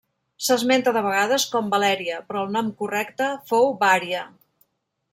[0.45, 4.29] S'esmenta de vegades com Valèria, però el nom correcte fou Vària.